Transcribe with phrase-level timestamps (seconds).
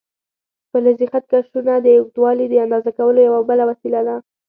[0.73, 4.15] فلزي خط کشونه د اوږدوالي د اندازه کولو یوه بله وسیله ده.